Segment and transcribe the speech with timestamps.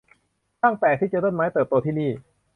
[0.59, 2.11] ช่างแปลก ที่เจอต้นไม้เติบโตที่นี้!